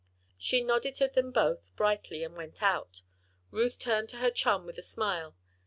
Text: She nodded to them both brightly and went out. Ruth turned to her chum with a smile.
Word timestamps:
She 0.39 0.63
nodded 0.63 0.95
to 0.95 1.07
them 1.09 1.31
both 1.31 1.63
brightly 1.75 2.23
and 2.23 2.35
went 2.35 2.63
out. 2.63 3.03
Ruth 3.51 3.77
turned 3.77 4.09
to 4.09 4.17
her 4.17 4.31
chum 4.31 4.65
with 4.65 4.79
a 4.79 4.81
smile. 4.81 5.35